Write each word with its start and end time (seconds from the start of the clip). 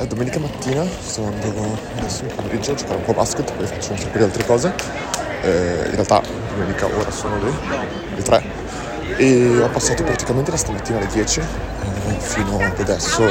è 0.00 0.06
domenica 0.06 0.38
mattina, 0.38 0.82
sto 1.02 1.24
andando 1.24 1.78
adesso 1.98 2.24
in 2.24 2.34
pomeriggio 2.34 2.72
a 2.72 2.74
giocare 2.74 2.96
un 2.96 3.04
po' 3.04 3.10
a 3.10 3.14
basket, 3.14 3.52
poi 3.52 3.66
faccio 3.66 3.92
un 3.92 3.98
sacco 3.98 4.16
di 4.16 4.24
altre 4.24 4.44
cose. 4.46 4.72
Eh, 5.42 5.84
in 5.88 5.94
realtà 5.94 6.22
domenica 6.54 6.86
ora 6.86 7.10
sono 7.10 7.38
le, 7.38 7.52
le 8.14 8.22
3 8.22 8.42
e 9.16 9.60
ho 9.60 9.68
passato 9.68 10.02
praticamente 10.02 10.50
la 10.50 10.56
stamattina 10.56 10.98
alle 10.98 11.06
10 11.06 11.40
eh, 11.40 11.44
fino 12.18 12.58
ad 12.58 12.80
adesso 12.80 13.24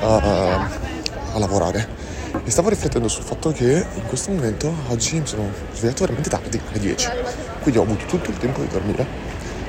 a, 0.00 0.68
a 1.34 1.38
lavorare. 1.38 1.86
E 2.44 2.50
stavo 2.50 2.70
riflettendo 2.70 3.08
sul 3.08 3.24
fatto 3.24 3.52
che 3.52 3.86
in 3.94 4.06
questo 4.06 4.30
momento 4.30 4.72
oggi 4.88 5.20
mi 5.20 5.26
sono 5.26 5.50
svegliato 5.74 6.00
veramente 6.04 6.30
tardi, 6.30 6.60
alle 6.66 6.78
10. 6.78 7.08
Quindi 7.60 7.78
ho 7.78 7.82
avuto 7.82 8.06
tutto 8.06 8.30
il 8.30 8.38
tempo 8.38 8.62
di 8.62 8.68
dormire. 8.68 9.06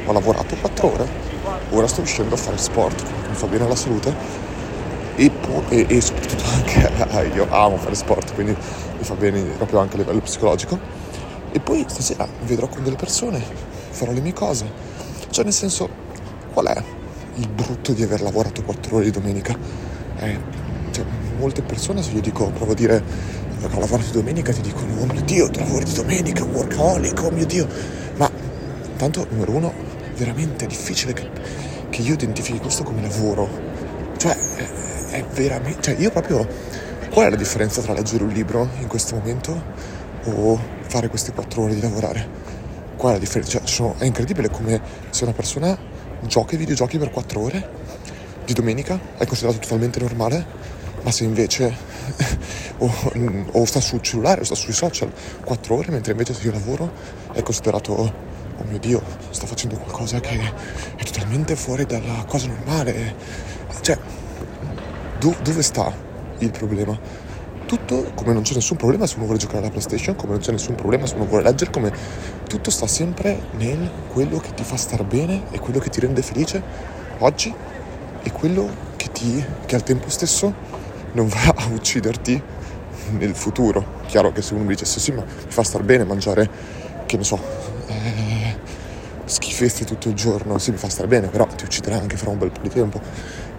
Ho 0.05 0.13
lavorato 0.13 0.55
4 0.55 0.93
ore. 0.93 1.07
Ora 1.71 1.87
sto 1.87 2.01
uscendo 2.01 2.35
a 2.35 2.37
fare 2.37 2.57
sport, 2.57 3.03
mi 3.29 3.35
fa 3.35 3.47
bene 3.47 3.65
alla 3.65 3.75
salute 3.75 4.44
e, 5.15 5.31
e, 5.69 5.85
e 5.87 6.01
soprattutto 6.01 6.43
anche 6.51 6.91
eh, 7.09 7.35
io 7.35 7.47
amo 7.49 7.77
fare 7.77 7.95
sport, 7.95 8.33
quindi 8.33 8.51
mi 8.53 9.03
fa 9.03 9.15
bene 9.15 9.41
proprio 9.57 9.79
anche 9.79 9.95
a 9.95 9.97
livello 9.99 10.21
psicologico. 10.21 10.77
E 11.51 11.59
poi 11.59 11.85
stasera 11.87 12.27
vedrò 12.43 12.67
con 12.67 12.83
delle 12.83 12.97
persone, 12.97 13.41
farò 13.89 14.11
le 14.11 14.21
mie 14.21 14.33
cose. 14.33 14.69
Cioè 15.29 15.43
nel 15.43 15.53
senso, 15.53 15.89
qual 16.53 16.67
è 16.67 16.83
il 17.35 17.47
brutto 17.47 17.93
di 17.93 18.03
aver 18.03 18.21
lavorato 18.21 18.61
4 18.63 18.95
ore 18.95 19.05
di 19.05 19.11
domenica? 19.11 19.57
Eh, 20.17 20.37
cioè, 20.91 21.05
molte 21.37 21.61
persone 21.61 22.01
se 22.01 22.11
io 22.11 22.21
dico, 22.21 22.49
provo 22.49 22.71
a 22.71 22.75
dire 22.75 23.03
ho 23.61 23.79
lavorato 23.79 24.11
di 24.11 24.11
domenica 24.11 24.51
ti 24.51 24.61
dicono 24.61 25.01
oh 25.01 25.05
mio 25.05 25.21
dio, 25.21 25.49
tu 25.49 25.59
lavori 25.59 25.85
di 25.85 25.93
domenica, 25.93 26.43
workaholic, 26.43 27.23
oh 27.23 27.31
mio 27.31 27.45
dio. 27.45 27.67
Ma 28.17 28.29
intanto, 28.91 29.25
numero 29.29 29.51
uno, 29.53 29.73
veramente 30.15 30.65
difficile 30.67 31.13
che, 31.13 31.29
che 31.89 32.01
io 32.01 32.13
identifichi 32.13 32.59
questo 32.59 32.83
come 32.83 33.01
lavoro. 33.01 33.49
Cioè, 34.17 34.37
è 35.09 35.23
veramente... 35.33 35.81
Cioè 35.81 35.95
io 35.99 36.11
proprio... 36.11 36.47
Qual 37.09 37.27
è 37.27 37.29
la 37.29 37.35
differenza 37.37 37.81
tra 37.81 37.93
leggere 37.93 38.23
un 38.23 38.29
libro 38.29 38.67
in 38.79 38.87
questo 38.87 39.15
momento 39.15 39.63
o 40.25 40.59
fare 40.81 41.07
queste 41.07 41.31
quattro 41.31 41.63
ore 41.63 41.75
di 41.75 41.81
lavorare? 41.81 42.27
Qual 42.97 43.11
è 43.11 43.15
la 43.15 43.21
differenza? 43.21 43.59
Cioè, 43.59 43.67
sono, 43.67 43.95
è 43.97 44.05
incredibile 44.05 44.49
come 44.49 44.81
se 45.09 45.23
una 45.23 45.33
persona 45.33 45.77
gioca 46.21 46.51
ai 46.51 46.57
videogiochi 46.57 46.97
per 46.97 47.11
quattro 47.11 47.41
ore 47.41 47.69
di 48.45 48.53
domenica 48.53 48.99
è 49.17 49.25
considerato 49.25 49.59
totalmente 49.59 49.99
normale, 49.99 50.45
ma 51.01 51.11
se 51.11 51.23
invece 51.23 51.73
o, 52.79 52.93
o, 53.51 53.65
sta 53.65 53.79
sul 53.79 54.01
cellulare 54.01 54.41
o 54.41 54.43
sta 54.43 54.55
sui 54.55 54.73
social 54.73 55.11
quattro 55.43 55.75
ore, 55.75 55.91
mentre 55.91 56.11
invece 56.11 56.33
se 56.33 56.45
io 56.45 56.51
lavoro 56.51 56.91
è 57.31 57.41
considerato 57.41 57.93
oh 58.57 58.63
mio 58.67 58.79
dio, 58.79 59.01
sto 59.29 59.45
facendo 59.45 59.77
qualcosa 59.77 60.19
che 60.19 60.39
è 60.95 61.03
totalmente 61.03 61.55
fuori 61.55 61.85
dalla 61.85 62.23
cosa 62.27 62.47
normale. 62.47 63.15
Cioè, 63.81 63.97
Do- 65.19 65.35
dove 65.41 65.61
sta 65.61 65.91
il 66.39 66.51
problema? 66.51 66.97
Tutto, 67.65 68.11
come 68.13 68.33
non 68.33 68.43
c'è 68.43 68.53
nessun 68.53 68.77
problema 68.77 69.07
se 69.07 69.15
uno 69.15 69.25
vuole 69.25 69.39
giocare 69.39 69.59
alla 69.59 69.69
PlayStation, 69.69 70.15
come 70.15 70.33
non 70.33 70.41
c'è 70.41 70.51
nessun 70.51 70.75
problema 70.75 71.07
se 71.07 71.15
uno 71.15 71.25
vuole 71.25 71.43
leggere, 71.43 71.71
come 71.71 71.91
tutto 72.47 72.69
sta 72.69 72.85
sempre 72.85 73.41
nel 73.57 73.89
quello 74.11 74.37
che 74.37 74.53
ti 74.53 74.63
fa 74.63 74.75
star 74.77 75.03
bene 75.03 75.43
e 75.51 75.59
quello 75.59 75.79
che 75.79 75.89
ti 75.89 75.99
rende 75.99 76.21
felice 76.21 76.61
oggi 77.19 77.53
e 78.21 78.31
quello 78.31 78.69
che, 78.97 79.11
ti, 79.11 79.43
che 79.65 79.75
al 79.75 79.83
tempo 79.83 80.09
stesso 80.09 80.53
non 81.13 81.27
va 81.27 81.53
a 81.55 81.65
ucciderti 81.71 82.41
nel 83.17 83.33
futuro. 83.33 84.01
Chiaro 84.07 84.31
che 84.31 84.41
se 84.41 84.53
uno 84.53 84.63
mi 84.63 84.69
dicesse 84.69 84.99
sì, 84.99 85.11
ma 85.11 85.23
mi 85.23 85.51
fa 85.51 85.63
star 85.63 85.83
bene 85.83 86.03
mangiare, 86.03 86.49
che 87.05 87.17
ne 87.17 87.23
so, 87.23 87.39
eh, 87.87 88.55
schifezze 89.25 89.85
tutto 89.85 90.09
il 90.09 90.13
giorno, 90.13 90.57
sì, 90.57 90.71
mi 90.71 90.77
fa 90.77 90.89
star 90.89 91.07
bene, 91.07 91.27
però 91.27 91.45
ti 91.47 91.63
ucciderà 91.63 91.97
anche 91.97 92.17
fra 92.17 92.29
un 92.29 92.37
bel 92.37 92.51
po' 92.51 92.61
di 92.61 92.69
tempo. 92.69 93.01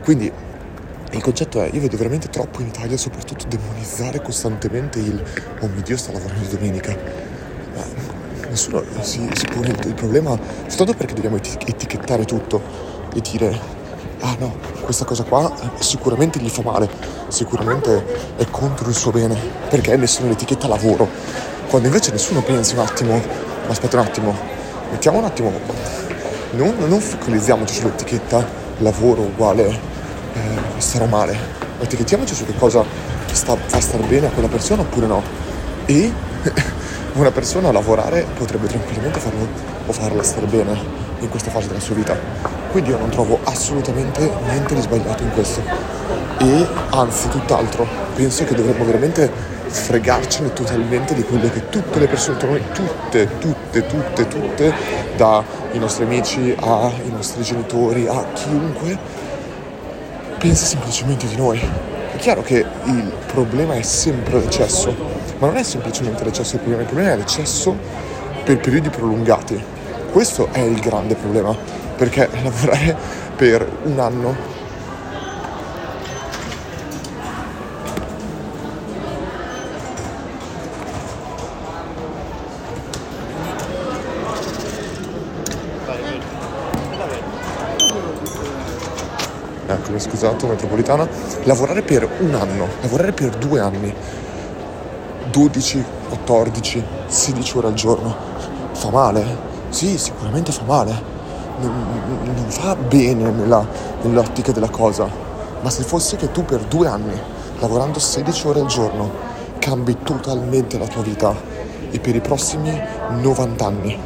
Quindi 0.03 0.31
il 1.17 1.23
concetto 1.23 1.61
è, 1.63 1.71
io 1.73 1.81
vedo 1.81 1.97
veramente 1.97 2.29
troppo 2.29 2.61
in 2.61 2.69
Italia 2.69 2.97
soprattutto 2.97 3.47
demonizzare 3.49 4.21
costantemente 4.21 4.99
il 4.99 5.23
oh 5.61 5.67
mio 5.67 5.83
Dio 5.83 5.97
sta 5.97 6.13
lavorando 6.13 6.47
domenica. 6.49 6.97
Ma 7.75 7.83
nessuno 8.49 8.83
si, 9.01 9.29
si 9.33 9.47
pone 9.47 9.69
il, 9.69 9.79
il, 9.87 9.95
problema 9.95 10.39
soltanto 10.67 10.95
perché 10.95 11.15
dobbiamo 11.15 11.37
etichettare 11.37 12.25
tutto 12.25 12.63
e 13.15 13.21
dire 13.21 13.59
ah 14.21 14.37
no, 14.39 14.57
questa 14.81 15.05
cosa 15.05 15.25
qua 15.25 15.53
sicuramente 15.79 16.39
gli 16.39 16.49
fa 16.49 16.63
male, 16.63 16.89
sicuramente 17.29 18.35
è 18.37 18.47
contro 18.51 18.89
il 18.89 18.95
suo 18.95 19.11
bene, 19.11 19.39
perché 19.69 19.93
è 19.93 19.97
messo 19.97 20.23
nell'etichetta 20.23 20.69
lavoro. 20.69 21.09
Quando 21.69 21.89
invece 21.89 22.13
nessuno 22.13 22.43
pensa 22.43 22.75
un 22.75 22.81
attimo, 22.81 23.21
aspetta 23.69 24.01
un 24.01 24.07
attimo, 24.07 24.37
mettiamo 24.91 25.19
un 25.19 25.25
attimo, 25.25 25.53
non, 26.53 26.75
non 26.87 27.01
focalizziamoci 27.01 27.75
sull'etichetta 27.75 28.65
lavoro 28.79 29.23
uguale 29.23 29.96
eh, 30.77 30.81
starò 30.81 31.07
male. 31.07 31.37
Etichettiamoci 31.81 32.35
su 32.35 32.45
che 32.45 32.55
cosa 32.57 32.85
sta, 33.33 33.57
fa 33.57 33.81
star 33.81 34.01
bene 34.01 34.27
a 34.27 34.31
quella 34.31 34.49
persona 34.49 34.83
oppure 34.83 35.07
no. 35.07 35.23
E 35.87 36.13
una 37.15 37.31
persona 37.31 37.69
a 37.69 37.73
lavorare 37.73 38.27
potrebbe 38.37 38.67
tranquillamente 38.67 39.19
farlo 39.19 39.47
o 39.87 39.93
farla 39.93 40.23
stare 40.23 40.47
bene 40.47 41.05
in 41.21 41.29
questa 41.29 41.51
fase 41.51 41.69
della 41.69 41.81
sua 41.81 41.95
vita. 41.95 42.17
Quindi 42.71 42.91
io 42.91 42.99
non 42.99 43.09
trovo 43.09 43.39
assolutamente 43.45 44.31
niente 44.47 44.75
di 44.75 44.81
sbagliato 44.81 45.23
in 45.23 45.31
questo. 45.33 45.63
E 46.39 46.67
anzi, 46.91 47.29
tutt'altro, 47.29 47.87
penso 48.15 48.45
che 48.45 48.55
dovremmo 48.55 48.85
veramente 48.85 49.55
fregarcene 49.69 50.53
totalmente 50.53 51.15
di 51.15 51.23
quello 51.23 51.51
che 51.51 51.69
tutte 51.69 51.99
le 51.99 52.07
persone 52.07 52.35
intorno 52.35 52.57
a 52.57 52.59
noi, 52.59 52.73
tutte, 52.73 53.29
tutte, 53.39 53.87
tutte, 53.87 54.29
tutte, 54.29 54.75
dai 55.17 55.45
nostri 55.79 56.05
amici 56.05 56.55
ai 56.59 57.11
nostri 57.11 57.43
genitori, 57.43 58.07
a 58.07 58.25
chiunque, 58.33 58.99
pensa 60.39 60.65
semplicemente 60.65 61.27
di 61.27 61.37
noi. 61.37 61.61
È 62.13 62.17
chiaro 62.17 62.43
che 62.43 62.65
il 62.85 63.13
problema 63.27 63.75
è 63.75 63.83
sempre 63.83 64.39
l'eccesso, 64.39 64.95
ma 65.39 65.47
non 65.47 65.57
è 65.57 65.63
semplicemente 65.63 66.25
l'eccesso 66.25 66.53
del 66.53 66.61
problema, 66.61 66.83
il 66.83 66.89
problema 66.89 67.13
è 67.13 67.17
l'eccesso 67.17 67.77
per 68.45 68.59
periodi 68.59 68.89
prolungati. 68.89 69.63
Questo 70.11 70.49
è 70.53 70.61
il 70.61 70.81
grande 70.81 71.15
problema, 71.15 71.55
perché 71.97 72.29
lavorare 72.43 72.97
per 73.37 73.67
un 73.85 73.99
anno 73.99 74.35
eccomi 89.67 89.99
scusato, 90.01 90.47
metropolitana, 90.47 91.09
lavorare 91.45 91.83
per 91.83 92.09
un 92.21 92.35
anno, 92.35 92.67
lavorare 92.81 93.13
per 93.13 93.31
due 93.31 93.61
anni, 93.61 93.93
12, 95.31 95.85
14, 96.09 96.85
16 97.07 97.59
ore 97.59 97.67
al 97.69 97.75
giorno, 97.75 98.15
fa 98.73 98.91
male? 98.91 99.25
Sì, 99.69 99.99
sicuramente 99.99 100.53
fa 100.53 100.63
male. 100.65 101.15
Non, 101.59 101.73
non 102.25 102.51
fa 102.51 102.77
bene 102.77 103.31
nella, 103.31 103.67
nell'ottica 104.03 104.53
della 104.53 104.69
cosa, 104.69 105.09
ma 105.61 105.71
se 105.71 105.83
fosse 105.83 106.17
che 106.17 106.31
tu 106.31 106.45
per 106.45 106.61
due 106.61 106.87
anni, 106.87 107.19
lavorando 107.59 107.99
16 107.99 108.47
ore 108.47 108.61
al 108.61 108.67
giorno, 108.67 109.11
cambi 109.59 109.97
totalmente 110.03 110.79
la 110.79 110.87
tua 110.87 111.03
vita 111.03 111.35
e 111.91 111.99
per 111.99 112.15
i 112.15 112.21
prossimi 112.21 112.79
90 113.21 113.67
anni 113.67 113.99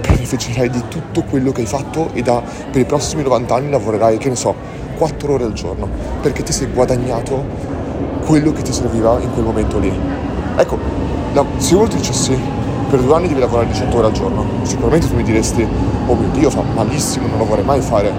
beneficerai 0.00 0.68
di 0.68 0.82
tutto 0.88 1.22
quello 1.22 1.52
che 1.52 1.62
hai 1.62 1.66
fatto 1.66 2.10
e 2.12 2.22
da, 2.22 2.42
per 2.70 2.80
i 2.80 2.84
prossimi 2.84 3.22
90 3.22 3.54
anni 3.54 3.70
lavorerai, 3.70 4.18
che 4.18 4.28
ne 4.28 4.36
so, 4.36 4.54
4 5.02 5.32
ore 5.32 5.44
al 5.44 5.52
giorno 5.52 5.88
perché 6.20 6.44
ti 6.44 6.52
sei 6.52 6.68
guadagnato 6.68 7.44
quello 8.24 8.52
che 8.52 8.62
ti 8.62 8.72
serviva 8.72 9.18
in 9.18 9.32
quel 9.32 9.44
momento 9.44 9.80
lì. 9.80 9.92
Ecco, 10.56 10.78
se 11.56 11.74
uno 11.74 11.88
ti 11.88 11.96
dicesse 11.96 12.38
per 12.88 13.00
due 13.00 13.12
anni 13.12 13.26
devi 13.26 13.40
lavorare 13.40 13.66
18 13.66 13.96
ore 13.96 14.06
al 14.06 14.12
giorno, 14.12 14.46
sicuramente 14.62 15.08
tu 15.08 15.16
mi 15.16 15.24
diresti 15.24 15.66
oh 16.06 16.14
mio 16.14 16.28
Dio 16.28 16.50
fa 16.50 16.62
malissimo, 16.62 17.26
non 17.26 17.38
lo 17.38 17.46
vorrei 17.46 17.64
mai 17.64 17.80
fare. 17.80 18.12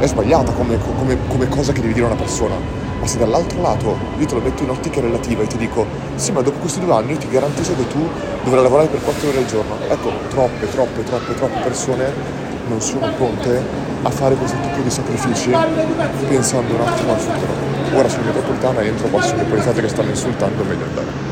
È 0.00 0.06
sbagliata 0.06 0.50
come, 0.50 0.80
come, 0.98 1.16
come 1.28 1.48
cosa 1.48 1.70
che 1.70 1.80
devi 1.80 1.92
dire 1.92 2.06
a 2.06 2.08
una 2.08 2.18
persona. 2.18 2.56
Ma 2.98 3.06
se 3.06 3.18
dall'altro 3.18 3.60
lato 3.60 3.96
io 4.18 4.26
te 4.26 4.34
lo 4.34 4.40
metto 4.40 4.64
in 4.64 4.70
ottica 4.70 5.00
relativa 5.00 5.44
e 5.44 5.46
ti 5.46 5.58
dico 5.58 5.86
sì 6.16 6.32
ma 6.32 6.40
dopo 6.40 6.58
questi 6.58 6.80
due 6.80 6.92
anni 6.92 7.12
io 7.12 7.18
ti 7.18 7.28
garantisco 7.28 7.76
che 7.76 7.86
tu 7.86 8.00
dovrai 8.42 8.62
lavorare 8.64 8.88
per 8.88 9.00
4 9.00 9.28
ore 9.28 9.38
al 9.38 9.46
giorno. 9.46 9.74
Ecco, 9.88 10.10
troppe, 10.28 10.68
troppe, 10.70 11.04
troppe, 11.04 11.34
troppe 11.34 11.60
persone 11.60 12.45
non 12.68 12.80
sono 12.80 13.08
pronte 13.16 13.62
a 14.02 14.10
fare 14.10 14.34
questo 14.34 14.56
tipo 14.60 14.82
di 14.82 14.90
sacrifici 14.90 15.50
pensando 16.28 16.74
un 16.74 16.80
attimo 16.80 17.12
al 17.12 17.18
futuro. 17.18 17.52
Ora 17.94 18.08
sono 18.08 18.24
metropolitana 18.24 18.80
e 18.80 18.86
entro, 18.88 19.08
posso 19.08 19.34
che 19.34 19.42
poi 19.44 19.60
state 19.60 19.80
che 19.80 19.88
stanno 19.88 20.10
insultando, 20.10 20.64
meglio 20.64 20.84
andare. 20.84 21.25